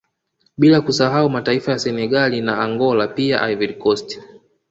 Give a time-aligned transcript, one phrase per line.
[0.57, 4.19] Bila kusahau mataifa ya Senegali na Angola pia Ivorycost